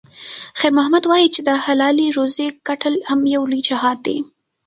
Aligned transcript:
خیر 0.59 0.71
محمد 0.77 1.03
وایي 1.07 1.27
چې 1.35 1.41
د 1.47 1.49
حلالې 1.65 2.07
روزۍ 2.17 2.47
ګټل 2.67 2.93
هم 3.09 3.19
یو 3.35 3.43
لوی 3.51 3.61
جهاد 3.69 3.97
دی. 4.07 4.17